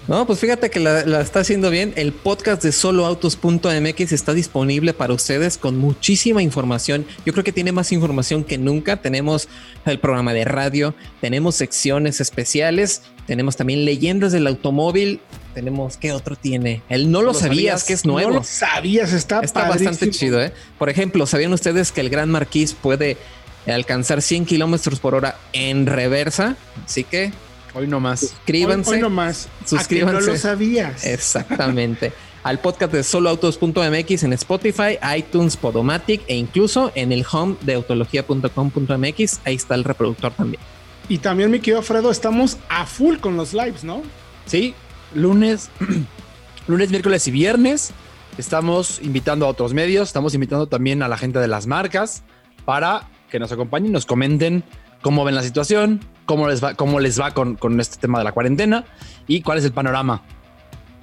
No, 0.07 0.27
pues 0.27 0.37
fíjate 0.37 0.69
que 0.69 0.79
la, 0.79 1.19
está 1.19 1.39
haciendo 1.39 1.71
bien. 1.71 1.91
El 1.95 2.13
podcast 2.13 2.61
de 2.61 2.71
soloautos.mx 2.71 4.11
está 4.11 4.35
disponible 4.35 4.93
para 4.93 5.13
ustedes 5.13 5.57
con 5.57 5.77
muchísima 5.77 6.43
información. 6.43 7.07
Yo 7.25 7.33
creo 7.33 7.43
que 7.43 7.51
tiene 7.51 7.71
más 7.71 7.91
información 7.91 8.43
que 8.43 8.59
nunca. 8.59 9.01
Tenemos 9.01 9.47
el 9.85 9.99
programa 9.99 10.33
de 10.33 10.45
radio, 10.45 10.93
tenemos 11.21 11.55
secciones 11.55 12.21
especiales, 12.21 13.01
tenemos 13.25 13.55
también 13.57 13.83
leyendas 13.83 14.31
del 14.31 14.45
automóvil. 14.45 15.21
Tenemos, 15.55 15.97
¿qué 15.97 16.11
otro 16.11 16.35
tiene? 16.35 16.83
El 16.87 17.09
no 17.09 17.23
lo, 17.23 17.33
sabías, 17.33 17.83
que 17.83 17.93
es 17.93 18.05
nuevo. 18.05 18.29
No 18.29 18.35
lo 18.37 18.43
sabías, 18.43 19.11
está, 19.11 19.39
está 19.39 19.67
bastante 19.67 20.11
chido. 20.11 20.39
¿eh? 20.39 20.53
Por 20.77 20.89
ejemplo, 20.89 21.25
¿sabían 21.25 21.51
ustedes 21.51 21.91
que 21.91 22.01
el 22.01 22.11
Gran 22.11 22.29
Marquis 22.29 22.73
puede 22.73 23.17
alcanzar 23.65 24.21
100 24.21 24.45
kilómetros 24.45 24.99
por 24.99 25.15
hora 25.15 25.39
en 25.53 25.87
reversa? 25.87 26.57
Así 26.85 27.03
que 27.03 27.31
Hoy 27.75 27.87
no 27.87 27.99
más. 27.99 28.21
Suscríbanse. 28.21 28.91
Hoy, 28.91 29.01
no 29.01 29.09
más. 29.09 29.49
Suscríbanse. 29.65 30.21
no 30.21 30.33
lo 30.33 30.37
sabías. 30.37 31.05
Exactamente. 31.05 32.13
al 32.43 32.59
podcast 32.59 32.93
de 32.93 33.03
soloautos.mx 33.03 34.23
en 34.23 34.33
Spotify, 34.33 34.97
iTunes, 35.17 35.57
Podomatic 35.57 36.21
e 36.27 36.35
incluso 36.35 36.91
en 36.95 37.11
el 37.11 37.25
home 37.29 37.55
de 37.61 37.73
autología.com.mx. 37.73 39.39
Ahí 39.43 39.55
está 39.55 39.75
el 39.75 39.83
reproductor 39.83 40.31
también. 40.31 40.61
Y 41.09 41.17
también, 41.17 41.51
mi 41.51 41.59
querido 41.59 41.81
Fredo, 41.81 42.11
estamos 42.11 42.57
a 42.69 42.85
full 42.85 43.17
con 43.17 43.35
los 43.35 43.53
lives, 43.53 43.83
¿no? 43.83 44.03
Sí, 44.45 44.73
lunes, 45.13 45.69
lunes, 46.67 46.89
miércoles 46.91 47.27
y 47.27 47.31
viernes. 47.31 47.91
Estamos 48.37 48.99
invitando 49.01 49.45
a 49.47 49.49
otros 49.49 49.73
medios, 49.73 50.07
estamos 50.07 50.33
invitando 50.33 50.67
también 50.67 51.03
a 51.03 51.07
la 51.07 51.17
gente 51.17 51.39
de 51.39 51.47
las 51.47 51.67
marcas 51.67 52.23
para 52.63 53.09
que 53.29 53.39
nos 53.39 53.51
acompañen 53.51 53.89
y 53.89 53.91
nos 53.91 54.05
comenten 54.05 54.63
cómo 55.01 55.23
ven 55.23 55.35
la 55.35 55.43
situación, 55.43 56.01
cómo 56.25 56.47
les 56.47 56.63
va, 56.63 56.73
cómo 56.73 56.99
les 56.99 57.19
va 57.19 57.33
con, 57.33 57.79
este 57.79 57.97
tema 57.97 58.19
de 58.19 58.25
la 58.25 58.31
cuarentena 58.31 58.85
y 59.27 59.41
cuál 59.41 59.57
es 59.59 59.65
el 59.65 59.71
panorama 59.71 60.21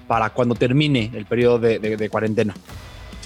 para 0.06 0.30
cuando 0.30 0.54
termine 0.54 1.10
el 1.14 1.26
periodo 1.26 1.58
de 1.58 2.08
cuarentena. 2.10 2.54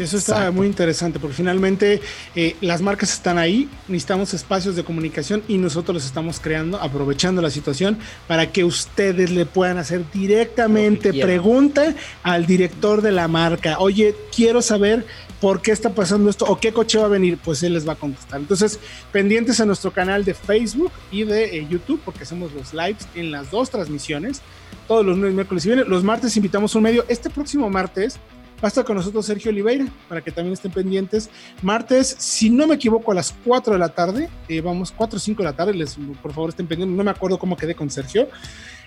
Eso 0.05 0.19
está 0.19 0.51
muy 0.51 0.67
interesante 0.67 1.19
porque 1.19 1.37
finalmente 1.37 2.01
eh, 2.35 2.57
las 2.61 2.83
marcas 2.83 3.13
están 3.13 3.39
ahí, 3.39 3.69
necesitamos 3.89 4.35
espacios 4.35 4.77
de 4.77 4.85
comunicación 4.85 5.43
y 5.49 5.57
nosotros 5.57 5.95
los 5.95 6.05
estamos 6.05 6.39
creando, 6.39 6.79
aprovechando 6.79 7.41
la 7.41 7.51
situación 7.51 7.99
para 8.27 8.53
que 8.53 8.65
ustedes 8.65 9.31
le 9.31 9.47
puedan 9.47 9.79
hacer 9.79 10.03
directamente 10.13 11.13
pregunta 11.15 11.95
al 12.23 12.47
director 12.47 13.01
de 13.01 13.13
la 13.13 13.27
marca. 13.27 13.79
Oye, 13.79 14.15
quiero 14.35 14.61
saber 14.61 15.07
por 15.41 15.61
qué 15.61 15.73
está 15.73 15.91
pasando 15.91 16.31
esto 16.31 16.45
o 16.47 16.59
qué 16.59 16.73
coche 16.73 16.99
va 16.99 17.07
a 17.07 17.09
venir, 17.09 17.39
pues 17.43 17.63
él 17.63 17.75
les 17.75 17.87
va 17.87 17.93
a 17.93 17.97
contestar. 17.97 18.41
Entonces, 18.41 18.81
pendientes 19.13 19.61
a 19.61 19.67
nuestro 19.67 19.93
canal 19.93 20.25
de 20.25 20.35
Facebook 20.35 20.93
y 21.11 21.25
de 21.25 21.59
eh, 21.59 21.67
YouTube 21.69 22.01
porque 22.05 22.23
hacemos 22.23 22.53
los 22.53 22.73
lives 22.73 23.07
en 23.15 23.31
las 23.31 23.51
dos 23.51 23.71
transmisiones 23.71 24.43
todos 24.87 25.05
los 25.05 25.17
lunes, 25.19 25.35
miércoles 25.35 25.65
y 25.65 25.69
viernes. 25.69 25.89
Los 25.89 26.05
martes 26.05 26.37
invitamos 26.37 26.75
un 26.75 26.85
medio. 26.85 27.05
Este 27.09 27.29
próximo 27.31 27.69
martes 27.69 28.19
Va 28.57 28.63
a 28.63 28.69
estar 28.69 28.85
con 28.87 28.97
nosotros 28.97 29.27
Sergio 29.27 29.51
Oliveira 29.51 29.87
para 30.09 30.23
que 30.23 30.31
también 30.31 30.55
estén 30.55 30.73
pendientes. 30.73 31.29
Martes, 31.61 32.17
si 32.19 32.49
no 32.49 32.67
me 32.67 32.77
equivoco, 32.77 33.13
a 33.13 33.15
las 33.15 33.35
4 33.45 33.75
de 33.75 33.79
la 33.79 33.91
tarde, 33.91 34.31
eh, 34.49 34.63
vamos, 34.63 34.93
4 34.93 35.19
o 35.19 35.21
5 35.21 35.43
de 35.43 35.49
la 35.49 35.55
tarde, 35.55 35.75
les, 35.75 35.97
por 36.23 36.33
favor 36.33 36.51
estén 36.51 36.67
pendientes, 36.67 36.97
no 36.97 37.05
me 37.05 37.11
acuerdo 37.11 37.39
cómo 37.39 37.57
quedé 37.57 37.75
con 37.75 37.91
Sergio. 37.91 38.29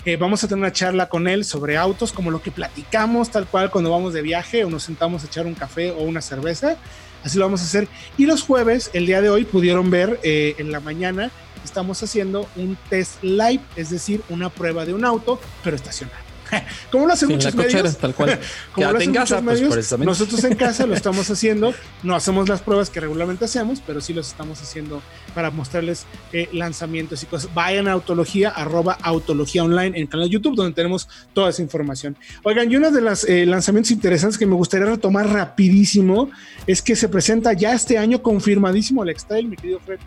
Eh, 0.05 0.15
vamos 0.15 0.43
a 0.43 0.47
tener 0.47 0.63
una 0.63 0.71
charla 0.71 1.07
con 1.07 1.27
él 1.27 1.45
sobre 1.45 1.77
autos, 1.77 2.11
como 2.11 2.31
lo 2.31 2.41
que 2.41 2.49
platicamos, 2.49 3.29
tal 3.29 3.45
cual 3.45 3.69
cuando 3.69 3.91
vamos 3.91 4.13
de 4.13 4.23
viaje 4.23 4.63
o 4.63 4.69
nos 4.69 4.83
sentamos 4.83 5.23
a 5.23 5.27
echar 5.27 5.45
un 5.45 5.53
café 5.53 5.91
o 5.91 5.99
una 5.99 6.21
cerveza. 6.21 6.77
Así 7.23 7.37
lo 7.37 7.45
vamos 7.45 7.61
a 7.61 7.65
hacer. 7.65 7.87
Y 8.17 8.25
los 8.25 8.41
jueves, 8.41 8.89
el 8.93 9.05
día 9.05 9.21
de 9.21 9.29
hoy, 9.29 9.43
pudieron 9.43 9.91
ver 9.91 10.19
eh, 10.23 10.55
en 10.57 10.71
la 10.71 10.79
mañana, 10.79 11.31
estamos 11.63 12.01
haciendo 12.01 12.47
un 12.55 12.77
test 12.89 13.21
live, 13.21 13.61
es 13.75 13.89
decir, 13.89 14.23
una 14.29 14.49
prueba 14.49 14.85
de 14.85 14.93
un 14.93 15.05
auto, 15.05 15.39
pero 15.63 15.75
estacionado. 15.75 16.28
como 16.91 17.07
lo 17.07 17.13
hacen 17.13 17.29
muchos 17.29 17.55
medios, 17.55 17.97
tal 17.97 18.13
cual. 18.13 18.39
como 18.73 18.91
lo 18.91 18.97
hacen 18.97 19.11
muchos 19.11 19.41
pues, 19.41 19.61
medios, 19.61 19.99
nosotros 19.99 20.43
en 20.43 20.55
casa 20.55 20.85
lo 20.85 20.95
estamos 20.95 21.29
haciendo, 21.31 21.73
no 22.03 22.15
hacemos 22.15 22.49
las 22.49 22.61
pruebas 22.61 22.89
que 22.89 22.99
regularmente 22.99 23.45
hacemos, 23.45 23.81
pero 23.85 24.01
sí 24.01 24.13
los 24.13 24.27
estamos 24.27 24.61
haciendo 24.61 25.01
para 25.33 25.51
mostrarles 25.51 26.05
eh, 26.33 26.49
lanzamientos 26.53 27.23
y 27.23 27.25
cosas. 27.25 27.53
Vayan 27.53 27.87
a 27.87 27.93
Autología, 27.93 28.49
arroba 28.49 28.97
Autología 29.01 29.63
Online 29.63 29.97
en 29.97 30.03
el 30.03 30.09
canal 30.09 30.27
de 30.27 30.33
YouTube, 30.33 30.55
donde 30.55 30.73
tenemos 30.73 31.07
toda 31.33 31.49
esa 31.49 31.61
información. 31.61 32.17
Oigan, 32.43 32.71
y 32.71 32.75
uno 32.75 32.91
de 32.91 33.01
los 33.01 33.23
eh, 33.25 33.45
lanzamientos 33.45 33.91
interesantes 33.91 34.37
que 34.37 34.45
me 34.45 34.55
gustaría 34.55 34.87
retomar 34.87 35.27
rapidísimo 35.27 36.29
es 36.67 36.81
que 36.81 36.95
se 36.95 37.09
presenta 37.09 37.53
ya 37.53 37.73
este 37.73 37.97
año 37.97 38.21
confirmadísimo 38.21 39.03
el 39.03 39.09
X-Trail, 39.09 39.47
mi 39.47 39.55
querido 39.55 39.79
Fred. 39.79 39.99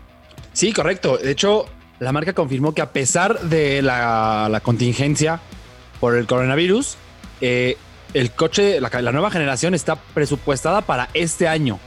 Sí, 0.53 0.71
correcto. 0.71 1.17
De 1.17 1.31
hecho, 1.31 1.65
la 1.99 2.11
marca 2.11 2.33
confirmó 2.33 2.73
que 2.73 2.81
a 2.81 2.91
pesar 2.91 3.39
de 3.41 3.81
la, 3.81 4.47
la 4.51 4.59
contingencia 4.59 5.39
por 6.03 6.17
el 6.17 6.27
coronavirus, 6.27 6.97
eh, 7.39 7.77
el 8.13 8.31
coche, 8.31 8.81
la, 8.81 9.11
nueva 9.13 9.31
generación 9.31 9.73
está 9.73 9.95
presupuestada 9.95 10.81
para 10.81 11.07
este 11.13 11.47
año 11.47 11.79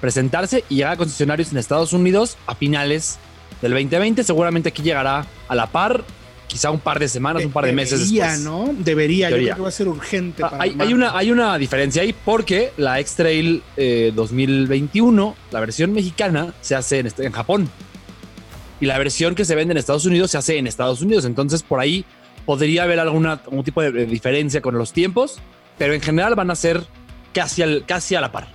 presentarse 0.00 0.62
y 0.68 0.76
llegar 0.76 0.92
a 0.92 0.96
concesionarios 0.96 1.50
en 1.50 1.58
Estados 1.58 1.92
Unidos 1.92 2.36
a 2.46 2.54
finales 2.54 3.18
del 3.60 3.72
2020. 3.72 4.22
Seguramente 4.22 4.68
aquí 4.68 4.84
llegará 4.84 5.26
a 5.48 5.54
la 5.56 5.66
par, 5.66 6.04
quizá 6.46 6.70
un 6.70 6.78
par 6.78 7.00
de 7.00 7.08
semanas, 7.08 7.44
un 7.44 7.50
par 7.50 7.64
de 7.64 7.72
meses 7.72 8.12
Debería, 8.12 8.36
¿no? 8.36 8.72
Debería, 8.78 9.30
yo 9.30 9.38
creo 9.38 9.56
que 9.56 9.62
va 9.62 9.68
a 9.70 9.72
ser 9.72 9.88
urgente. 9.88 10.44
Ah, 10.44 10.56
hay, 10.60 10.94
una, 10.94 11.18
hay 11.18 11.32
una 11.32 11.58
diferencia 11.58 12.02
ahí 12.02 12.14
porque 12.24 12.72
la 12.76 13.00
X-Trail 13.00 13.60
2021, 14.14 15.34
eh, 15.36 15.46
la 15.50 15.58
versión 15.58 15.92
mexicana, 15.92 16.54
se 16.60 16.76
hace 16.76 17.00
en, 17.00 17.12
en 17.18 17.32
Japón. 17.32 17.68
Y 18.80 18.86
la 18.86 18.98
versión 18.98 19.34
que 19.34 19.44
se 19.44 19.56
vende 19.56 19.72
en 19.72 19.78
Estados 19.78 20.06
Unidos 20.06 20.30
se 20.30 20.38
hace 20.38 20.58
en 20.58 20.68
Estados 20.68 21.02
Unidos. 21.02 21.24
Entonces, 21.24 21.64
por 21.64 21.80
ahí 21.80 22.04
podría 22.44 22.84
haber 22.84 23.00
alguna, 23.00 23.32
algún 23.32 23.64
tipo 23.64 23.82
de 23.82 24.06
diferencia 24.06 24.60
con 24.60 24.76
los 24.76 24.92
tiempos, 24.92 25.38
pero 25.78 25.94
en 25.94 26.00
general 26.00 26.34
van 26.34 26.50
a 26.50 26.54
ser 26.54 26.84
casi, 27.32 27.62
casi 27.86 28.14
a 28.14 28.20
la 28.20 28.32
par. 28.32 28.48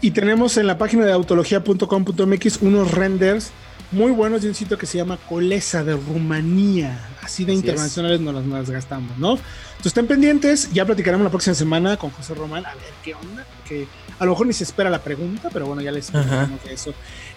Y 0.00 0.10
tenemos 0.10 0.56
en 0.56 0.66
la 0.66 0.78
página 0.78 1.06
de 1.06 1.12
autología.com.mx 1.12 2.62
unos 2.62 2.90
renders 2.90 3.52
muy 3.92 4.10
buenos 4.10 4.42
de 4.42 4.48
un 4.48 4.54
sitio 4.54 4.76
que 4.78 4.86
se 4.86 4.98
llama 4.98 5.18
Colesa 5.28 5.84
de 5.84 5.94
Rumanía. 5.94 6.98
Así 7.22 7.44
de 7.44 7.52
internacionales 7.52 8.20
no 8.20 8.32
nos 8.32 8.46
las 8.46 8.70
gastamos, 8.70 9.16
¿no? 9.16 9.32
Entonces 9.32 9.86
estén 9.86 10.06
pendientes, 10.06 10.72
ya 10.72 10.84
platicaremos 10.84 11.24
la 11.24 11.30
próxima 11.30 11.54
semana 11.54 11.96
con 11.96 12.10
José 12.10 12.34
Román 12.34 12.66
a 12.66 12.74
ver 12.74 12.92
qué 13.02 13.14
onda, 13.14 13.46
que 13.66 13.86
a 14.18 14.24
lo 14.24 14.32
mejor 14.32 14.46
ni 14.46 14.52
se 14.52 14.64
espera 14.64 14.90
la 14.90 15.02
pregunta, 15.02 15.48
pero 15.52 15.66
bueno, 15.66 15.82
ya 15.82 15.92
les 15.92 16.08
explicamos 16.08 16.62
de 16.64 16.74
eso. 16.74 16.92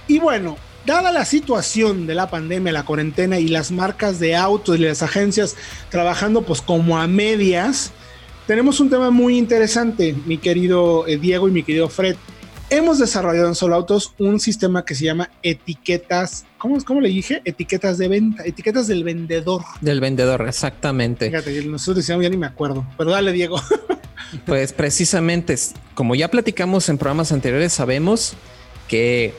Y 0.07 0.19
bueno, 0.19 0.57
dada 0.85 1.12
la 1.12 1.25
situación 1.25 2.07
de 2.07 2.16
la 2.16 2.29
pandemia, 2.29 2.72
la 2.72 2.84
cuarentena 2.84 3.40
y 3.40 3.47
las 3.47 3.72
marcas 3.72 4.19
de 4.19 4.35
autos 4.35 4.78
y 4.78 4.79
las 4.79 5.01
agencias 5.03 5.56
trabajando 5.90 6.41
pues 6.41 6.62
como 6.62 6.97
a 6.97 7.07
medias, 7.07 7.92
tenemos 8.48 8.80
un 8.80 8.89
tema 8.89 9.09
muy 9.09 9.38
interesante, 9.38 10.15
mi 10.25 10.38
querido 10.38 11.07
eh, 11.07 11.18
Diego 11.18 11.48
y 11.48 11.51
mi 11.51 11.63
querido 11.63 11.89
Fred. 11.89 12.15
Hemos 12.71 12.97
desarrollado 12.97 13.47
en 13.47 13.53
Solo 13.53 13.75
Autos 13.75 14.15
un 14.17 14.39
sistema 14.39 14.83
que 14.85 14.95
se 14.95 15.06
llama 15.06 15.29
etiquetas, 15.44 16.45
¿cómo, 16.57 16.83
¿cómo 16.83 17.00
le 17.00 17.09
dije? 17.09 17.41
Etiquetas 17.45 18.00
de 18.00 18.07
venta, 18.07 18.44
etiquetas 18.44 18.88
del 18.88 19.03
vendedor. 19.03 19.62
Del 19.81 20.01
vendedor, 20.01 20.47
exactamente. 20.47 21.27
Fíjate, 21.27 21.63
nosotros 21.65 21.97
decíamos, 21.97 22.23
ya 22.23 22.29
ni 22.29 22.38
me 22.38 22.47
acuerdo, 22.47 22.83
pero 22.97 23.12
dale, 23.12 23.31
Diego. 23.33 23.62
pues 24.47 24.73
precisamente, 24.73 25.56
como 25.94 26.15
ya 26.15 26.31
platicamos 26.31 26.89
en 26.89 26.97
programas 26.97 27.31
anteriores, 27.31 27.71
sabemos 27.71 28.33
que 28.88 29.35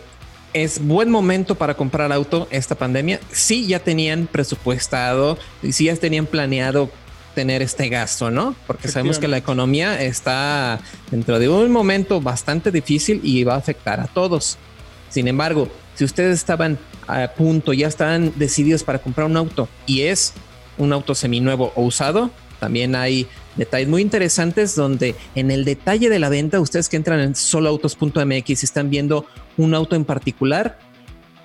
es 0.53 0.87
buen 0.87 1.11
momento 1.11 1.57
para 1.57 1.75
comprar 1.75 2.13
auto 2.13 2.47
esta 2.53 2.77
pandemia. 2.77 3.19
Sí, 3.33 3.67
ya 3.67 3.81
tenían 3.81 4.29
presupuestado 4.29 5.37
y 5.65 5.73
sí 5.73 5.87
ya 5.87 5.97
tenían 5.97 6.27
planeado 6.27 6.91
tener 7.37 7.61
este 7.61 7.91
gasto, 7.91 8.31
¿no? 8.31 8.57
Porque 8.67 8.89
sabemos 8.89 9.19
que 9.19 9.29
la 9.29 9.37
economía 9.37 10.03
está 10.03 10.81
dentro 11.11 11.39
de 11.39 11.51
un 11.51 11.71
momento 11.71 12.19
bastante 12.19 12.71
difícil 12.73 13.21
y 13.23 13.45
va 13.45 13.57
a 13.57 13.59
afectar 13.59 14.01
a 14.01 14.07
todos. 14.07 14.57
Sin 15.11 15.29
embargo, 15.29 15.69
si 15.95 16.05
ustedes 16.05 16.39
estaban 16.39 16.79
a 17.07 17.29
punto, 17.29 17.75
ya 17.75 17.89
están 17.89 18.33
decididos 18.37 18.85
para 18.85 19.01
comprar 19.01 19.27
un 19.27 19.37
auto 19.37 19.69
y 19.85 20.01
es 20.01 20.33
un 20.79 20.95
auto 20.95 21.15
seminuevo 21.15 21.73
o 21.77 21.83
usado, 21.83 22.31
También 22.59 22.95
hay 22.95 23.27
detalles 23.57 23.87
muy 23.87 24.01
interesantes 24.01 24.75
donde 24.75 25.15
en 25.35 25.51
el 25.51 25.67
detalle 25.67 26.09
de 26.09 26.19
la 26.19 26.31
venta, 26.31 26.59
ustedes 26.59 26.89
que 26.89 26.97
entran 26.97 27.21
en 27.21 27.35
soloautos.mx 27.35 28.49
y 28.49 28.65
están 28.65 28.89
viendo 28.89 29.27
un 29.59 29.75
auto 29.75 29.95
en 29.95 30.07
particular, 30.07 30.79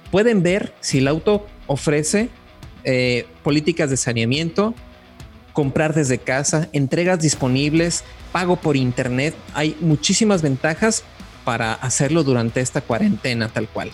pueden 0.10 0.42
ver 0.42 0.74
si 0.80 1.00
el 1.00 1.10
auto 1.10 1.46
ofrece 1.68 2.30
eh, 2.86 3.26
políticas 3.44 3.90
de 3.90 3.98
saneamiento, 3.98 4.74
comprar 5.54 5.94
desde 5.94 6.18
casa, 6.18 6.70
entregas 6.74 7.20
disponibles, 7.20 8.04
pago 8.32 8.56
por 8.56 8.78
internet. 8.78 9.36
Hay 9.54 9.76
muchísimas 9.80 10.42
ventajas 10.42 11.04
para 11.44 11.74
hacerlo 11.74 12.24
durante 12.24 12.62
esta 12.62 12.82
cuarentena 12.82 13.50
tal 13.50 13.68
cual. 13.68 13.92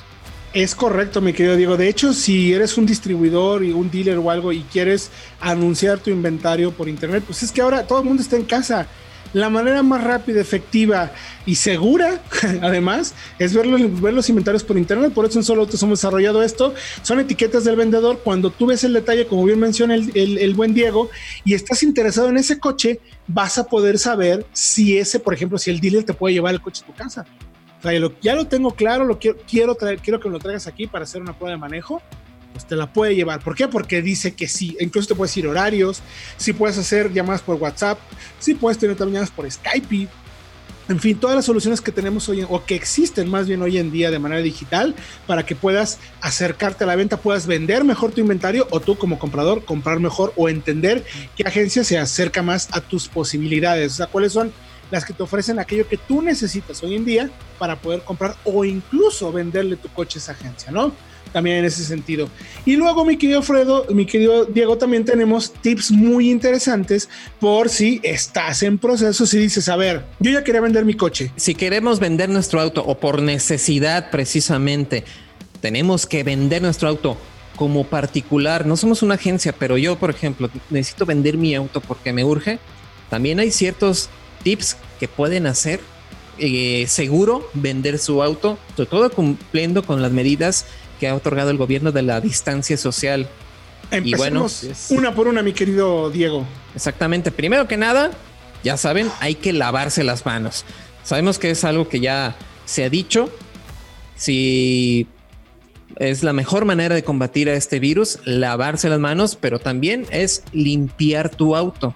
Es 0.54 0.75
correcto, 0.75 1.21
mi 1.21 1.33
querido 1.33 1.56
Diego. 1.56 1.77
De 1.77 1.88
hecho, 1.89 2.13
si 2.13 2.54
eres 2.54 2.77
un 2.77 2.86
distribuidor 2.86 3.63
y 3.63 3.71
un 3.71 3.92
dealer 3.92 4.18
o 4.18 4.31
algo 4.31 4.51
y 4.51 4.62
quieres 4.62 5.12
anunciar 5.39 6.00
tu 6.00 6.09
inventario 6.09 6.71
por 6.71 6.88
internet, 6.89 7.24
pues 7.25 7.44
es 7.44 7.51
que 7.51 7.62
ahora 7.62 7.86
todo 7.86 8.00
el 8.00 8.06
mundo 8.06 8.24
está 8.24 8.38
en 8.38 8.45
casa. 8.45 8.88
La 9.34 9.50
manera 9.50 9.84
más 9.84 10.04
rápida, 10.04 10.42
efectiva 10.42 11.12
y 11.46 11.56
segura, 11.56 12.22
además, 12.62 13.14
es 13.40 13.54
ver 13.54 13.66
los, 13.68 14.02
ver 14.02 14.14
los 14.14 14.30
inventarios 14.30 14.64
por 14.64 14.78
internet. 14.78 15.14
Por 15.14 15.26
eso 15.26 15.40
en 15.40 15.44
Solo 15.44 15.62
Autos 15.62 15.82
hemos 15.84 16.00
desarrollado 16.00 16.44
esto. 16.44 16.74
Son 17.02 17.20
etiquetas 17.20 17.64
del 17.64 17.76
vendedor. 17.76 18.22
Cuando 18.24 18.50
tú 18.50 18.68
ves 18.68 18.84
el 18.84 18.94
detalle, 18.94 19.28
como 19.28 19.46
bien 19.46 19.60
menciona 19.60 19.96
el, 19.96 20.54
buen 20.56 20.74
Diego, 20.74 21.10
y 21.46 21.54
estás 21.54 21.84
interesado 21.84 22.30
en 22.30 22.38
ese 22.38 22.60
coche, 22.60 23.00
vas 23.28 23.58
a 23.58 23.66
poder 23.66 24.00
saber 24.00 24.46
si 24.54 24.98
ese, 24.98 25.20
por 25.20 25.34
ejemplo, 25.34 25.58
si 25.58 25.70
el 25.70 25.80
dealer 25.80 26.04
te 26.04 26.14
puede 26.14 26.34
llevar 26.34 26.54
el 26.54 26.62
coche 26.62 26.84
a 26.84 26.88
tu 26.88 26.94
casa 26.94 27.26
ya 28.22 28.36
lo 28.36 28.48
tengo 28.48 28.72
claro, 28.72 29.06
lo 29.06 29.20
quiero, 29.20 29.38
quiero, 29.48 29.76
traer, 29.76 30.00
quiero 30.00 30.20
que 30.20 30.28
me 30.28 30.34
lo 30.34 30.40
traigas 30.40 30.68
aquí 30.68 30.88
para 30.88 31.04
hacer 31.04 31.22
una 31.22 31.34
prueba 31.34 31.52
de 31.52 31.58
manejo, 31.58 32.02
pues 32.57 32.68
te 32.68 32.75
la 32.75 32.92
puede 32.92 33.15
llevar. 33.15 33.39
¿Por 33.39 33.56
qué? 33.56 33.68
Porque 33.68 34.01
dice 34.01 34.33
que 34.33 34.48
sí. 34.48 34.75
Incluso 34.80 35.09
te 35.09 35.15
puedes 35.15 35.36
ir 35.38 35.48
horarios, 35.48 36.01
si 36.38 36.54
puedes 36.54 36.77
hacer 36.77 37.13
llamadas 37.13 37.42
por 37.42 37.56
WhatsApp, 37.57 38.00
si 38.39 38.56
puedes 38.56 38.80
tener 38.80 38.95
también 38.95 39.15
llamadas 39.15 39.31
por 39.31 39.50
Skype. 39.50 40.07
En 40.89 41.00
fin, 41.00 41.19
todas 41.19 41.36
las 41.36 41.45
soluciones 41.45 41.81
que 41.81 41.92
tenemos 41.92 42.30
hoy, 42.30 42.45
o 42.48 42.63
que 42.63 42.74
existen 42.74 43.30
más 43.30 43.48
bien 43.48 43.62
hoy 43.62 43.77
en 43.77 43.92
día 43.92 44.09
de 44.09 44.19
manera 44.19 44.42
digital, 44.42 44.95
para 45.27 45.45
que 45.45 45.54
puedas 45.54 46.00
acercarte 46.21 46.86
a 46.86 46.88
la 46.88 46.95
venta, 46.95 47.18
puedas 47.18 47.45
vender 47.45 47.83
mejor 47.83 48.12
tu 48.12 48.21
inventario 48.21 48.68
o 48.71 48.80
tú 48.80 48.98
como 48.98 49.19
comprador 49.19 49.65
comprar 49.65 50.00
mejor 50.00 50.33
o 50.36 50.50
entender 50.50 51.06
qué 51.36 51.44
agencia 51.44 51.83
se 51.83 52.00
acerca 52.00 52.42
más 52.42 52.69
a 52.71 52.81
tus 52.81 53.07
posibilidades. 53.07 53.92
O 53.92 53.95
sea, 53.98 54.07
cuáles 54.07 54.33
son 54.33 54.51
las 54.89 55.06
que 55.06 55.13
te 55.13 55.21
ofrecen 55.21 55.59
aquello 55.59 55.88
que 55.88 55.98
tú 55.98 56.21
necesitas 56.21 56.81
hoy 56.81 56.95
en 56.95 57.06
día 57.06 57.30
para 57.59 57.75
poder 57.75 58.01
comprar 58.01 58.36
o 58.45 58.63
incluso 58.63 59.31
venderle 59.31 59.75
tu 59.75 59.89
coche 59.89 60.19
a 60.19 60.21
esa 60.21 60.31
agencia, 60.31 60.71
¿no? 60.71 60.94
También 61.32 61.58
en 61.58 61.66
ese 61.66 61.84
sentido. 61.84 62.30
Y 62.66 62.76
luego, 62.76 63.06
mi 63.06 63.18
querido 63.18 63.42
Fredo, 63.42 63.86
mi 63.90 64.06
querido 64.06 64.46
Diego, 64.46 64.78
también 64.78 65.06
tenemos 65.06 65.54
tips 65.54 65.92
muy 65.92 66.30
interesantes 66.30 67.10
por 67.40 67.70
si 67.70 68.00
estás 68.04 68.64
en 68.64 68.78
proceso, 68.78 69.26
si 69.26 69.38
dices, 69.38 69.70
a 69.70 69.76
ver, 69.76 70.06
yo 70.20 70.32
ya 70.32 70.44
quería 70.44 70.62
vender 70.62 70.86
mi 70.86 70.94
coche. 70.94 71.32
Si 71.36 71.56
queremos 71.56 72.00
vender 72.00 72.30
nuestro 72.30 72.62
auto 72.62 72.84
o 72.86 72.98
por 73.00 73.22
necesidad 73.22 74.10
precisamente, 74.10 75.04
tenemos 75.62 76.06
que 76.06 76.24
vender 76.24 76.62
nuestro 76.62 76.88
auto 76.90 77.18
como 77.56 77.84
particular. 77.84 78.66
No 78.66 78.78
somos 78.78 79.02
una 79.04 79.16
agencia, 79.16 79.54
pero 79.54 79.78
yo, 79.78 79.98
por 79.98 80.10
ejemplo, 80.10 80.50
necesito 80.70 81.06
vender 81.06 81.38
mi 81.38 81.56
auto 81.56 81.82
porque 81.82 82.14
me 82.14 82.24
urge. 82.24 82.60
También 83.10 83.40
hay 83.40 83.52
ciertos 83.52 84.10
tips 84.44 84.78
que 85.00 85.08
pueden 85.08 85.48
hacer 85.48 85.82
eh, 86.40 86.86
seguro 86.88 87.50
vender 87.54 87.98
su 87.98 88.22
auto, 88.22 88.58
sobre 88.76 88.90
todo 88.90 89.10
cumpliendo 89.10 89.84
con 89.84 90.02
las 90.02 90.12
medidas 90.12 90.66
que 91.00 91.08
ha 91.08 91.16
otorgado 91.16 91.50
el 91.50 91.58
gobierno 91.58 91.92
de 91.92 92.02
la 92.02 92.22
distancia 92.22 92.78
social. 92.78 93.28
y 93.92 94.16
bueno, 94.16 94.48
una 94.90 95.14
por 95.14 95.28
una, 95.28 95.42
mi 95.42 95.54
querido 95.54 96.10
Diego. 96.10 96.46
Exactamente. 96.76 97.32
Primero 97.32 97.68
que 97.68 97.78
nada, 97.78 98.12
ya 98.64 98.78
saben, 98.78 99.10
hay 99.20 99.36
que 99.36 99.54
lavarse 99.54 100.04
las 100.04 100.26
manos. 100.26 100.66
Sabemos 101.04 101.40
que 101.40 101.52
es 101.52 101.64
algo 101.64 101.88
que 101.88 102.00
ya 102.00 102.36
se 102.66 102.84
ha 102.84 102.90
dicho. 102.90 103.30
Si 104.16 105.08
es 105.96 106.24
la 106.24 106.34
mejor 106.34 106.66
manera 106.66 106.96
de 106.96 107.04
combatir 107.04 107.50
a 107.50 107.54
este 107.54 107.80
virus, 107.80 108.20
lavarse 108.26 108.90
las 108.90 109.00
manos, 109.00 109.38
pero 109.40 109.60
también 109.60 110.06
es 110.12 110.44
limpiar 110.52 111.30
tu 111.30 111.56
auto. 111.56 111.96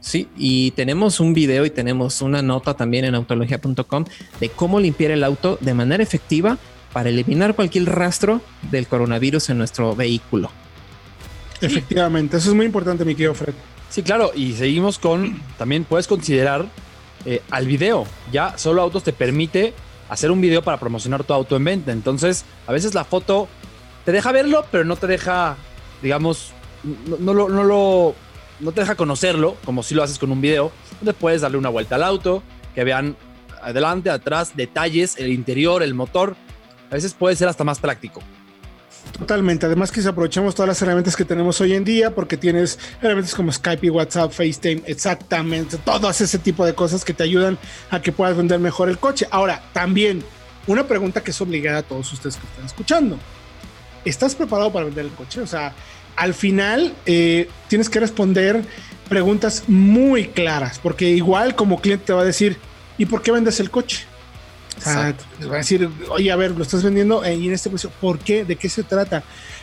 Sí, 0.00 0.28
y 0.36 0.72
tenemos 0.72 1.20
un 1.20 1.32
video 1.32 1.64
y 1.64 1.70
tenemos 1.70 2.22
una 2.22 2.42
nota 2.42 2.74
también 2.74 3.04
en 3.04 3.14
autología.com 3.14 4.04
de 4.40 4.48
cómo 4.48 4.80
limpiar 4.80 5.12
el 5.12 5.22
auto 5.22 5.58
de 5.60 5.74
manera 5.74 6.02
efectiva 6.02 6.58
para 6.92 7.08
eliminar 7.08 7.54
cualquier 7.54 7.86
rastro 7.86 8.40
del 8.70 8.86
coronavirus 8.86 9.50
en 9.50 9.58
nuestro 9.58 9.94
vehículo. 9.96 10.50
Efectivamente, 11.60 12.36
eso 12.36 12.50
es 12.50 12.56
muy 12.56 12.66
importante, 12.66 13.04
mi 13.04 13.14
querido 13.14 13.34
Fred. 13.34 13.54
Sí, 13.88 14.02
claro, 14.02 14.32
y 14.34 14.52
seguimos 14.54 14.98
con, 14.98 15.40
también 15.58 15.84
puedes 15.84 16.06
considerar 16.06 16.66
eh, 17.24 17.42
al 17.50 17.66
video. 17.66 18.06
Ya 18.32 18.56
solo 18.58 18.82
autos 18.82 19.04
te 19.04 19.12
permite 19.12 19.74
hacer 20.08 20.30
un 20.30 20.40
video 20.40 20.62
para 20.62 20.78
promocionar 20.78 21.24
tu 21.24 21.32
auto 21.32 21.56
en 21.56 21.64
venta. 21.64 21.92
Entonces, 21.92 22.44
a 22.66 22.72
veces 22.72 22.94
la 22.94 23.04
foto 23.04 23.48
te 24.04 24.12
deja 24.12 24.32
verlo, 24.32 24.66
pero 24.70 24.84
no 24.84 24.96
te 24.96 25.06
deja, 25.06 25.56
digamos, 26.02 26.52
no, 27.20 27.32
lo, 27.32 27.48
no 27.48 27.64
lo 27.64 28.14
no 28.60 28.72
te 28.72 28.80
deja 28.80 28.94
conocerlo, 28.94 29.56
como 29.64 29.82
si 29.82 29.94
lo 29.94 30.02
haces 30.02 30.18
con 30.18 30.30
un 30.30 30.40
video, 30.40 30.72
donde 31.00 31.12
puedes 31.12 31.40
darle 31.40 31.58
una 31.58 31.68
vuelta 31.68 31.96
al 31.96 32.04
auto, 32.04 32.42
que 32.74 32.84
vean 32.84 33.16
adelante, 33.60 34.10
atrás, 34.10 34.56
detalles, 34.56 35.16
el 35.18 35.32
interior, 35.32 35.82
el 35.82 35.94
motor. 35.94 36.36
A 36.92 36.96
veces 36.96 37.14
puede 37.14 37.34
ser 37.34 37.48
hasta 37.48 37.64
más 37.64 37.78
práctico. 37.78 38.22
Totalmente. 39.18 39.64
Además 39.64 39.90
que 39.90 40.02
si 40.02 40.08
aprovechamos 40.08 40.54
todas 40.54 40.68
las 40.68 40.82
herramientas 40.82 41.16
que 41.16 41.24
tenemos 41.24 41.58
hoy 41.62 41.72
en 41.72 41.84
día, 41.84 42.14
porque 42.14 42.36
tienes 42.36 42.78
herramientas 43.00 43.34
como 43.34 43.50
Skype 43.50 43.86
y 43.86 43.90
WhatsApp, 43.90 44.30
FaceTime, 44.30 44.82
exactamente, 44.84 45.78
todas 45.78 46.20
ese 46.20 46.38
tipo 46.38 46.66
de 46.66 46.74
cosas 46.74 47.02
que 47.02 47.14
te 47.14 47.22
ayudan 47.22 47.58
a 47.90 48.02
que 48.02 48.12
puedas 48.12 48.36
vender 48.36 48.60
mejor 48.60 48.90
el 48.90 48.98
coche. 48.98 49.26
Ahora, 49.30 49.62
también 49.72 50.22
una 50.66 50.86
pregunta 50.86 51.22
que 51.22 51.30
es 51.30 51.40
obligada 51.40 51.78
a 51.78 51.82
todos 51.82 52.12
ustedes 52.12 52.36
que 52.36 52.46
están 52.46 52.66
escuchando. 52.66 53.18
¿Estás 54.04 54.34
preparado 54.34 54.70
para 54.70 54.84
vender 54.84 55.06
el 55.06 55.12
coche? 55.12 55.40
O 55.40 55.46
sea, 55.46 55.74
al 56.14 56.34
final 56.34 56.92
eh, 57.06 57.48
tienes 57.68 57.88
que 57.88 58.00
responder 58.00 58.62
preguntas 59.08 59.64
muy 59.66 60.26
claras, 60.28 60.78
porque 60.78 61.08
igual 61.08 61.54
como 61.54 61.80
cliente 61.80 62.04
te 62.06 62.12
va 62.12 62.20
a 62.20 62.26
decir, 62.26 62.58
¿y 62.98 63.06
por 63.06 63.22
qué 63.22 63.32
vendes 63.32 63.60
el 63.60 63.70
coche? 63.70 64.11
O 64.78 64.80
sea, 64.80 65.16
te 65.38 65.46
va 65.46 65.54
a 65.54 65.58
decir, 65.58 65.88
oye, 66.10 66.30
a 66.30 66.36
ver, 66.36 66.52
lo 66.52 66.62
estás 66.62 66.82
vendiendo 66.82 67.22
y 67.24 67.46
en 67.46 67.52
este 67.52 67.70
precio, 67.70 67.90
¿por 68.00 68.18
qué? 68.18 68.44
¿De 68.44 68.56
qué 68.56 68.68
se 68.68 68.82
trata? 68.82 69.22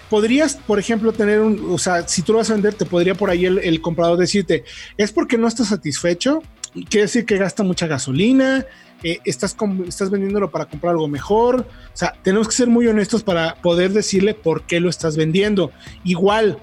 Podrías, 0.09 0.55
por 0.55 0.79
ejemplo, 0.79 1.11
tener 1.11 1.39
un, 1.39 1.71
o 1.71 1.77
sea, 1.77 2.07
si 2.07 2.21
tú 2.21 2.33
lo 2.33 2.39
vas 2.39 2.49
a 2.49 2.53
vender, 2.53 2.73
te 2.73 2.85
podría 2.85 3.15
por 3.15 3.29
ahí 3.29 3.45
el, 3.45 3.81
comprador 3.81 4.17
decirte, 4.17 4.63
es 4.97 5.11
porque 5.11 5.37
no 5.37 5.47
estás 5.47 5.67
satisfecho, 5.67 6.41
quiere 6.89 7.03
decir 7.03 7.25
que 7.25 7.37
gasta 7.37 7.63
mucha 7.63 7.87
gasolina, 7.87 8.65
eh, 9.03 9.19
estás, 9.23 9.55
estás 9.87 10.09
vendiéndolo 10.09 10.51
para 10.51 10.65
comprar 10.65 10.91
algo 10.91 11.07
mejor. 11.07 11.67
O 11.93 11.97
sea, 11.97 12.13
tenemos 12.21 12.47
que 12.47 12.55
ser 12.55 12.67
muy 12.67 12.87
honestos 12.87 13.23
para 13.23 13.55
poder 13.55 13.91
decirle 13.91 14.33
por 14.33 14.63
qué 14.63 14.79
lo 14.79 14.89
estás 14.89 15.15
vendiendo. 15.15 15.71
Igual, 16.03 16.59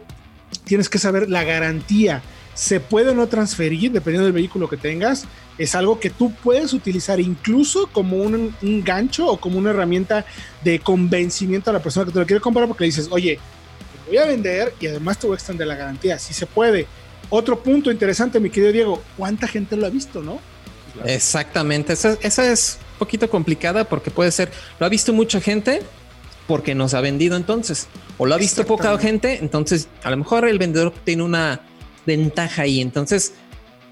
tienes 0.65 0.89
que 0.89 0.99
saber 0.99 1.31
la 1.31 1.45
garantía. 1.45 2.23
Se 2.57 2.81
puede 2.81 3.11
o 3.11 3.15
no 3.15 3.29
transferir 3.29 3.93
dependiendo 3.93 4.25
del 4.25 4.33
vehículo 4.33 4.69
que 4.69 4.77
tengas. 4.77 5.27
Es 5.57 5.77
algo 5.77 6.01
que 6.01 6.11
tú 6.11 6.33
puedes 6.43 6.73
utilizar 6.73 7.21
incluso 7.21 7.87
como 7.93 8.17
un, 8.17 8.53
un 8.61 8.83
gancho 8.83 9.29
o 9.29 9.39
como 9.39 9.59
una 9.59 9.71
herramienta 9.71 10.27
de 10.65 10.81
convencimiento 10.81 11.71
a 11.71 11.75
la 11.75 11.81
persona 11.81 12.07
que 12.07 12.13
te 12.13 12.19
lo 12.19 12.27
quiere 12.27 12.41
comprar 12.41 12.67
porque 12.67 12.83
le 12.83 12.89
dices, 12.89 13.07
oye, 13.13 13.39
te 14.05 14.11
voy 14.11 14.19
a 14.19 14.27
vender 14.27 14.75
y 14.81 14.89
además 14.89 15.19
te 15.19 15.29
voy 15.29 15.35
a 15.35 15.37
extender 15.37 15.69
la 15.69 15.77
garantía. 15.77 16.19
Si 16.19 16.35
se 16.35 16.47
puede. 16.47 16.89
Otro 17.31 17.63
punto 17.63 17.93
interesante, 17.93 18.41
mi 18.41 18.51
querido 18.51 18.73
Diego, 18.73 19.03
¿cuánta 19.17 19.47
gente 19.47 19.77
lo 19.77 19.87
ha 19.87 19.91
visto, 19.91 20.23
no? 20.23 20.41
Exactamente, 21.05 21.93
esa, 21.93 22.17
es 22.53 22.79
un 22.93 22.99
poquito 22.99 23.29
complicada 23.29 23.85
porque 23.85 24.11
puede 24.11 24.31
ser, 24.31 24.51
lo 24.79 24.87
ha 24.87 24.89
visto 24.89 25.13
mucha 25.13 25.41
gente 25.41 25.83
porque 26.47 26.75
nos 26.75 26.95
ha 26.95 27.01
vendido 27.01 27.37
entonces, 27.37 27.89
o 28.19 28.27
lo 28.27 28.35
ha 28.35 28.39
visto 28.39 28.65
poca 28.65 28.97
gente, 28.99 29.39
entonces 29.41 29.89
a 30.05 30.11
lo 30.11 30.17
mejor 30.17 30.49
el 30.49 30.59
vendedor 30.59 30.95
tiene 31.05 31.25
una 31.25 31.61
ventaja 32.07 32.63
ahí, 32.63 32.81
entonces 32.81 33.35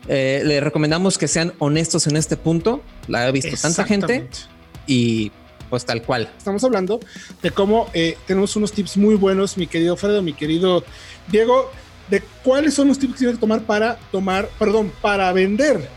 eh, 0.08 0.42
le 0.44 0.60
recomendamos 0.60 1.18
que 1.18 1.28
sean 1.28 1.54
honestos 1.58 2.06
en 2.06 2.16
este 2.16 2.36
punto, 2.36 2.82
la 3.08 3.26
ha 3.26 3.30
visto 3.30 3.56
tanta 3.60 3.84
gente 3.84 4.28
y 4.86 5.32
pues 5.70 5.84
tal 5.84 6.02
cual. 6.02 6.30
Estamos 6.36 6.62
hablando 6.62 7.00
de 7.42 7.50
cómo 7.50 7.88
eh, 7.94 8.16
tenemos 8.26 8.54
unos 8.56 8.72
tips 8.72 8.96
muy 8.96 9.14
buenos, 9.14 9.56
mi 9.56 9.66
querido 9.66 9.96
Fredo, 9.96 10.22
mi 10.22 10.34
querido 10.34 10.84
Diego, 11.28 11.70
de 12.10 12.22
cuáles 12.42 12.74
son 12.74 12.88
los 12.88 12.98
tips 12.98 13.12
que 13.14 13.18
tienes 13.18 13.36
que 13.36 13.40
tomar 13.40 13.62
para 13.62 13.96
tomar, 14.12 14.48
perdón, 14.58 14.92
para 15.00 15.32
vender 15.32 15.88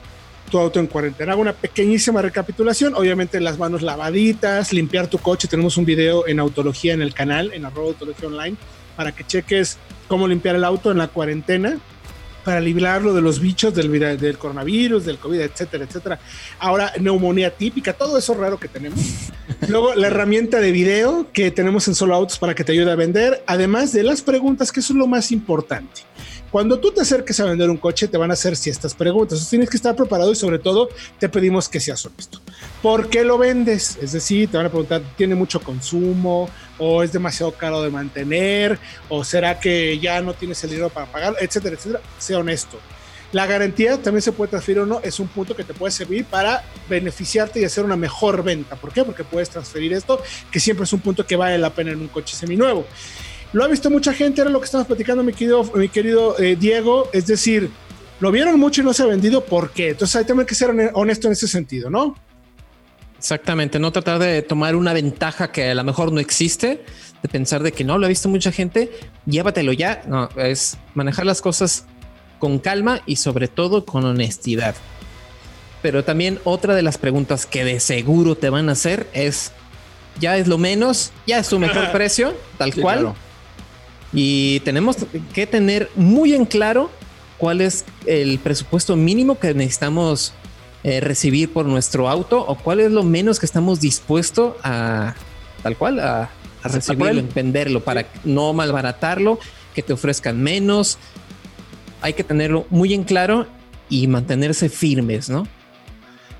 tu 0.49 0.57
auto 0.57 0.79
en 0.79 0.87
cuarentena. 0.87 1.33
Hago 1.33 1.41
una 1.41 1.53
pequeñísima 1.53 2.21
recapitulación. 2.21 2.95
Obviamente 2.95 3.39
las 3.41 3.57
manos 3.57 3.81
lavaditas, 3.81 4.71
limpiar 4.71 5.07
tu 5.07 5.17
coche. 5.17 5.49
Tenemos 5.49 5.75
un 5.75 5.83
video 5.83 6.25
en 6.25 6.39
Autología 6.39 6.93
en 6.93 7.01
el 7.01 7.13
canal, 7.13 7.51
en 7.53 7.65
arroba 7.65 7.89
Autología 7.89 8.29
Online, 8.29 8.55
para 8.95 9.11
que 9.11 9.25
cheques 9.25 9.77
cómo 10.07 10.27
limpiar 10.27 10.55
el 10.55 10.63
auto 10.63 10.89
en 10.91 10.97
la 10.97 11.09
cuarentena 11.09 11.77
para 12.47 12.61
librarlo 12.61 13.13
de 13.13 13.19
los 13.21 13.41
bichos 13.41 13.75
del, 13.75 13.91
del 14.17 14.37
coronavirus, 14.37 15.03
del 15.03 15.17
COVID, 15.17 15.41
etcétera, 15.41 15.83
etcétera. 15.83 16.17
Ahora, 16.59 16.93
neumonía 16.97 17.53
típica, 17.53 17.91
todo 17.91 18.17
eso 18.17 18.35
raro 18.35 18.57
que 18.57 18.69
tenemos. 18.69 19.01
Luego, 19.67 19.93
la 19.95 20.07
herramienta 20.07 20.61
de 20.61 20.71
video 20.71 21.27
que 21.33 21.51
tenemos 21.51 21.89
en 21.89 21.95
Solo 21.95 22.15
Autos 22.15 22.39
para 22.39 22.55
que 22.55 22.63
te 22.63 22.71
ayude 22.71 22.89
a 22.89 22.95
vender, 22.95 23.43
además 23.47 23.91
de 23.91 24.03
las 24.03 24.21
preguntas, 24.21 24.71
que 24.71 24.79
eso 24.79 24.93
es 24.93 24.97
lo 24.97 25.07
más 25.07 25.33
importante 25.33 26.03
Cuando 26.51 26.79
tú 26.79 26.91
te 26.91 27.01
acerques 27.01 27.39
a 27.39 27.45
vender 27.45 27.69
un 27.69 27.77
coche, 27.77 28.07
te 28.07 28.17
van 28.17 28.31
a 28.31 28.33
hacer 28.33 28.55
ciertas 28.55 28.93
preguntas. 28.93 29.33
Entonces, 29.33 29.49
tienes 29.49 29.69
que 29.69 29.77
estar 29.77 29.95
preparado 29.95 30.31
y 30.31 30.35
sobre 30.35 30.59
todo 30.59 30.89
te 31.19 31.27
pedimos 31.27 31.67
que 31.67 31.79
seas 31.79 32.05
honesto. 32.05 32.39
¿Por 32.81 33.09
qué 33.09 33.23
lo 33.23 33.37
vendes? 33.37 33.97
Es 34.01 34.13
decir, 34.13 34.49
te 34.49 34.57
van 34.57 34.67
a 34.67 34.69
preguntar, 34.69 35.01
¿tiene 35.17 35.35
mucho 35.35 35.59
consumo? 35.59 36.49
¿O 36.77 37.03
es 37.03 37.11
demasiado 37.11 37.51
caro 37.51 37.81
de 37.81 37.89
mantener? 37.89 38.79
¿O 39.09 39.23
será 39.23 39.59
que 39.59 39.99
ya 39.99 40.21
no 40.21 40.33
tienes 40.33 40.63
el 40.63 40.69
dinero 40.69 40.89
para 40.89 41.05
pagar? 41.07 41.35
Etcétera, 41.41 41.75
etcétera. 41.75 42.01
Sea 42.17 42.39
honesto. 42.39 42.79
La 43.33 43.45
garantía 43.45 44.01
también 44.01 44.21
se 44.21 44.31
puede 44.31 44.51
transferir 44.51 44.79
o 44.79 44.85
no, 44.85 45.01
es 45.03 45.19
un 45.19 45.27
punto 45.27 45.53
que 45.53 45.65
te 45.65 45.73
puede 45.73 45.91
servir 45.91 46.23
para 46.23 46.63
beneficiarte 46.87 47.59
y 47.59 47.65
hacer 47.65 47.83
una 47.83 47.97
mejor 47.97 48.41
venta. 48.41 48.77
¿Por 48.77 48.93
qué? 48.93 49.03
Porque 49.03 49.25
puedes 49.25 49.49
transferir 49.49 49.91
esto, 49.91 50.21
que 50.49 50.61
siempre 50.61 50.85
es 50.85 50.93
un 50.93 51.01
punto 51.01 51.25
que 51.25 51.35
vale 51.35 51.57
la 51.57 51.71
pena 51.71 51.91
en 51.91 51.99
un 51.99 52.07
coche 52.07 52.37
seminuevo. 52.37 52.85
Lo 53.53 53.63
ha 53.63 53.67
visto 53.67 53.89
mucha 53.89 54.13
gente, 54.13 54.41
era 54.41 54.49
lo 54.49 54.59
que 54.59 54.65
estamos 54.65 54.87
platicando, 54.87 55.23
mi 55.23 55.33
querido, 55.33 55.63
mi 55.75 55.89
querido 55.89 56.37
eh, 56.39 56.55
Diego, 56.55 57.09
es 57.13 57.27
decir, 57.27 57.71
lo 58.19 58.31
vieron 58.31 58.59
mucho 58.59 58.81
y 58.81 58.83
no 58.83 58.93
se 58.93 59.03
ha 59.03 59.05
vendido, 59.05 59.45
¿por 59.45 59.71
qué? 59.71 59.89
Entonces 59.89 60.15
hay 60.15 60.25
también 60.25 60.45
que 60.45 60.55
ser 60.55 60.71
honesto 60.93 61.27
en 61.27 61.33
ese 61.33 61.47
sentido, 61.47 61.89
¿no? 61.89 62.15
Exactamente, 63.17 63.79
no 63.79 63.91
tratar 63.91 64.19
de 64.19 64.41
tomar 64.41 64.75
una 64.75 64.93
ventaja 64.93 65.51
que 65.51 65.71
a 65.71 65.75
lo 65.75 65.83
mejor 65.83 66.11
no 66.11 66.19
existe, 66.19 66.83
de 67.21 67.29
pensar 67.29 67.63
de 67.63 67.71
que 67.71 67.83
no 67.83 67.97
lo 67.97 68.05
ha 68.05 68.09
visto 68.09 68.29
mucha 68.29 68.51
gente, 68.51 68.91
llévatelo 69.25 69.73
ya, 69.73 70.03
no, 70.07 70.29
es 70.35 70.77
manejar 70.93 71.25
las 71.25 71.41
cosas 71.41 71.85
con 72.37 72.59
calma 72.59 73.01
y 73.05 73.15
sobre 73.15 73.47
todo 73.47 73.85
con 73.85 74.05
honestidad. 74.05 74.75
Pero 75.81 76.03
también 76.03 76.39
otra 76.43 76.75
de 76.75 76.81
las 76.81 76.97
preguntas 76.97 77.45
que 77.45 77.63
de 77.63 77.79
seguro 77.79 78.35
te 78.35 78.49
van 78.49 78.69
a 78.69 78.73
hacer 78.73 79.07
es, 79.13 79.51
ya 80.19 80.37
es 80.37 80.47
lo 80.47 80.57
menos, 80.57 81.11
ya 81.25 81.39
es 81.39 81.49
tu 81.49 81.59
mejor 81.59 81.91
precio, 81.93 82.35
tal 82.57 82.73
cual. 82.75 83.15
Y 84.13 84.61
tenemos 84.61 84.97
que 85.33 85.47
tener 85.47 85.89
muy 85.95 86.33
en 86.33 86.45
claro 86.45 86.89
cuál 87.37 87.61
es 87.61 87.85
el 88.05 88.39
presupuesto 88.39 88.95
mínimo 88.95 89.37
que 89.39 89.53
necesitamos 89.53 90.33
eh, 90.83 90.99
recibir 90.99 91.51
por 91.51 91.65
nuestro 91.65 92.09
auto 92.09 92.39
o 92.45 92.55
cuál 92.55 92.79
es 92.79 92.91
lo 92.91 93.03
menos 93.03 93.39
que 93.39 93.45
estamos 93.45 93.81
dispuestos 93.81 94.55
a 94.63 95.15
tal 95.61 95.75
cual 95.75 95.99
a, 95.99 96.29
recibirlo, 96.63 97.23
venderlo 97.33 97.83
para 97.83 98.07
no 98.23 98.53
malbaratarlo, 98.53 99.39
que 99.73 99.81
te 99.81 99.93
ofrezcan 99.93 100.41
menos, 100.41 100.97
hay 102.01 102.13
que 102.13 102.23
tenerlo 102.23 102.65
muy 102.69 102.93
en 102.93 103.03
claro 103.03 103.47
y 103.89 104.07
mantenerse 104.07 104.69
firmes, 104.69 105.29
¿no? 105.29 105.47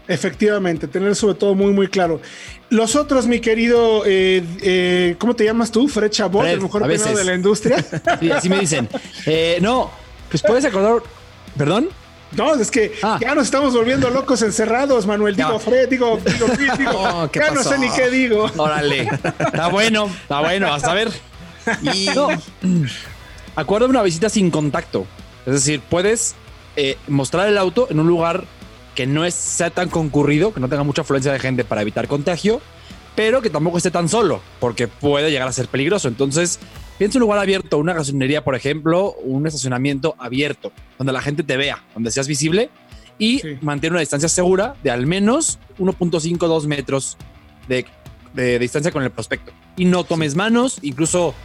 Efectivamente, 0.08 0.88
tener 0.88 1.16
sobre 1.16 1.36
todo 1.36 1.54
muy, 1.54 1.74
muy 1.74 1.88
claro. 1.88 2.22
Los 2.70 2.96
otros, 2.96 3.28
mi 3.28 3.40
querido, 3.40 4.04
eh, 4.06 4.44
eh, 4.62 5.16
¿cómo 5.20 5.36
te 5.36 5.44
llamas 5.44 5.72
tú? 5.72 5.88
Fred 5.88 6.12
Chabot, 6.12 6.46
el 6.46 6.62
mejor 6.62 6.88
de 6.88 7.24
la 7.24 7.34
industria. 7.34 7.78
Sí, 8.20 8.32
así 8.32 8.50
me 8.50 8.60
dicen. 8.60 8.90
Eh, 9.26 9.60
no, 9.62 9.92
pues 10.30 10.42
puedes 10.42 10.66
acordar, 10.66 11.04
¿perdón? 11.58 11.90
No, 12.32 12.54
es 12.56 12.72
que 12.72 12.94
ah. 13.04 13.18
ya 13.22 13.36
nos 13.36 13.46
estamos 13.46 13.74
volviendo 13.74 14.10
locos 14.10 14.42
encerrados, 14.42 15.06
Manuel. 15.06 15.36
Digo, 15.36 15.60
Fred, 15.60 15.90
digo, 15.90 16.20
digo, 16.24 16.48
digo, 16.78 16.92
oh, 16.94 17.30
ya 17.32 17.52
no 17.52 17.64
sé 17.64 17.78
ni 17.78 17.90
qué 17.90 18.10
digo. 18.10 18.50
Órale, 18.58 19.10
está 19.40 19.68
bueno, 19.68 20.10
está 20.22 20.42
bueno, 20.42 20.74
hasta 20.74 20.94
ver. 20.94 21.12
Y 21.82 22.08
no, 22.16 22.30
acuerdo 23.56 23.88
una 23.88 24.04
visita 24.04 24.30
sin 24.30 24.52
contacto. 24.52 25.06
Es 25.46 25.54
decir, 25.54 25.82
puedes 25.82 26.36
eh, 26.76 26.98
mostrar 27.08 27.48
el 27.48 27.58
auto 27.58 27.88
en 27.90 28.00
un 28.00 28.08
lugar 28.08 28.46
que 28.98 29.06
no 29.06 29.26
es, 29.26 29.36
sea 29.36 29.70
tan 29.70 29.90
concurrido, 29.90 30.52
que 30.56 30.60
no 30.60 30.70
tenga 30.70 30.82
mucha 30.82 31.04
afluencia 31.04 31.32
de 31.32 31.38
gente 31.38 31.64
para 31.64 31.84
evitar 31.84 32.08
contagio, 32.08 32.62
pero 33.16 33.44
que 33.44 33.52
tampoco 33.52 33.78
esté 33.78 33.92
tan 33.92 34.10
solo, 34.10 34.42
porque 34.60 34.88
puede 34.88 35.30
llegar 35.30 35.48
a 35.48 35.54
ser 35.54 35.68
peligroso. 35.68 36.08
Entonces, 36.08 36.58
piensa 36.98 37.20
un 37.20 37.22
lugar 37.22 37.38
abierto, 37.38 37.78
una 37.78 37.94
gasolinería, 37.94 38.44
por 38.44 38.56
ejemplo, 38.56 39.14
un 39.22 39.46
estacionamiento 39.46 40.16
abierto, 40.18 40.72
donde 40.98 41.14
la 41.14 41.22
gente 41.22 41.44
te 41.44 41.58
vea, 41.58 41.84
donde 41.94 42.10
seas 42.10 42.28
visible 42.28 42.72
y 43.20 43.40
mantener 43.62 43.92
una 43.92 44.00
distancia 44.00 44.30
segura 44.30 44.76
de 44.82 44.90
al 44.90 45.06
menos 45.06 45.60
1.52 45.78 46.66
metros 46.66 47.18
de, 47.68 47.86
de 48.34 48.58
distancia 48.58 48.92
con 48.92 49.04
el 49.04 49.12
prospecto. 49.12 49.52
Y 49.76 49.86
no 49.86 50.06
tomes 50.06 50.36
manos, 50.36 50.80
incluso 50.82 51.36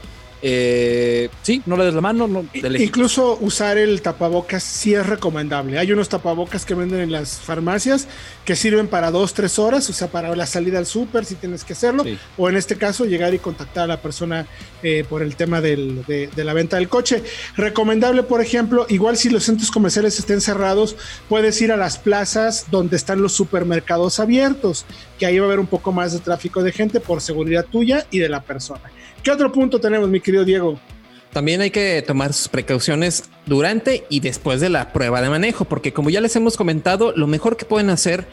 eh, 0.45 1.29
sí, 1.43 1.63
no 1.67 1.77
le 1.77 1.85
des 1.85 1.95
la 1.95 2.01
mano. 2.01 2.27
No, 2.27 2.45
Incluso 2.53 3.39
usar 3.41 3.79
el 3.79 4.03
tapabocas 4.03 4.65
sí 4.65 4.93
es 4.93 5.07
recomendable. 5.07 5.79
Hay 5.79 5.93
unos 5.93 6.09
tapabocas 6.09 6.67
que 6.67 6.75
venden 6.75 7.01
en 7.01 7.13
las 7.13 7.39
farmacias 7.39 8.09
que 8.45 8.57
sirven 8.57 8.89
para 8.89 9.11
dos, 9.11 9.35
tres 9.35 9.59
horas, 9.59 9.89
o 9.89 9.93
sea, 9.93 10.09
para 10.09 10.35
la 10.35 10.47
salida 10.47 10.79
al 10.79 10.87
súper 10.87 11.25
si 11.25 11.37
tienes 11.37 11.65
que 11.65 11.75
hacerlo, 11.75 12.05
o 12.37 12.49
en 12.49 12.57
este 12.57 12.77
caso 12.77 13.05
llegar 13.05 13.35
y 13.35 13.39
contactar 13.39 13.85
a 13.85 13.87
la 13.87 14.01
persona 14.01 14.47
eh, 14.83 15.05
por 15.09 15.23
el 15.23 15.37
tema 15.37 15.61
de, 15.61 16.29
la 16.35 16.53
venta 16.53 16.77
del 16.77 16.89
coche. 16.89 17.23
Recomendable, 17.57 18.23
por 18.25 18.41
ejemplo, 18.41 18.87
igual 18.89 19.17
si 19.17 19.31
los 19.31 19.45
centros 19.45 19.71
comerciales 19.71 20.19
estén 20.19 20.41
cerrados, 20.41 20.97
puedes 21.29 21.61
ir 21.63 21.73
a 21.73 21.77
las 21.77 21.99
plazas 21.99 22.67
donde 22.71 22.97
están 22.97 23.23
los 23.23 23.33
supermercados 23.33 24.19
abiertos, 24.19 24.85
que 25.19 25.27
ahí 25.27 25.39
va 25.39 25.45
a 25.45 25.49
haber 25.49 25.61
un 25.61 25.67
poco 25.67 25.93
más 25.93 26.13
de 26.13 26.19
tráfico 26.19 26.63
de 26.63 26.73
gente 26.73 27.01
por 27.01 27.21
seguridad 27.21 27.65
tuya 27.71 28.07
y 28.11 28.19
de 28.19 28.29
la 28.29 28.43
persona. 28.43 28.91
¿Qué 29.23 29.31
otro 29.31 29.53
punto 29.53 29.81
tenemos, 29.81 30.09
mi 30.09 30.21
querido 30.21 30.45
Diego? 30.45 30.81
También 31.33 31.63
hay 31.63 31.71
que 31.71 32.03
tomar 32.07 32.35
sus 32.35 32.49
precauciones 32.49 33.25
durante 33.47 34.05
y 34.11 34.21
después 34.21 34.61
de 34.61 34.69
la 34.69 34.93
prueba 34.93 35.23
de 35.23 35.31
manejo, 35.31 35.65
porque 35.65 35.93
como 35.93 36.11
ya 36.11 36.21
les 36.21 36.37
hemos 36.37 36.59
comentado, 36.59 37.13
lo 37.17 37.27
mejor 37.27 37.57
que 37.57 37.65
pueden 37.65 37.89
hacer 37.89 38.27